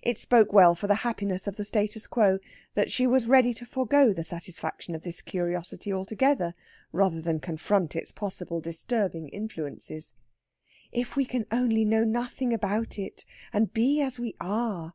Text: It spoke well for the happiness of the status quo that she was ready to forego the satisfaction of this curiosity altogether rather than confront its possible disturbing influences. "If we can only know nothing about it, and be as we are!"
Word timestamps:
It 0.00 0.16
spoke 0.16 0.52
well 0.52 0.76
for 0.76 0.86
the 0.86 0.94
happiness 1.02 1.48
of 1.48 1.56
the 1.56 1.64
status 1.64 2.06
quo 2.06 2.38
that 2.74 2.88
she 2.88 3.04
was 3.04 3.26
ready 3.26 3.52
to 3.54 3.66
forego 3.66 4.12
the 4.12 4.22
satisfaction 4.22 4.94
of 4.94 5.02
this 5.02 5.20
curiosity 5.20 5.92
altogether 5.92 6.54
rather 6.92 7.20
than 7.20 7.40
confront 7.40 7.96
its 7.96 8.12
possible 8.12 8.60
disturbing 8.60 9.26
influences. 9.28 10.14
"If 10.92 11.16
we 11.16 11.24
can 11.24 11.46
only 11.50 11.84
know 11.84 12.04
nothing 12.04 12.52
about 12.54 12.96
it, 12.96 13.24
and 13.52 13.72
be 13.72 14.00
as 14.00 14.20
we 14.20 14.36
are!" 14.40 14.94